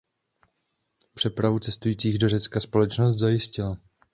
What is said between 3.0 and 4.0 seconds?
zajistila.